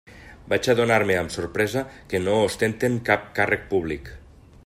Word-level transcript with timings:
Vaig 0.53 0.69
adonar-me 0.73 1.17
amb 1.17 1.33
sorpresa 1.35 1.83
que 2.13 2.23
no 2.27 2.39
ostenten 2.47 2.99
cap 3.13 3.31
càrrec 3.41 3.69
públic. 3.75 4.11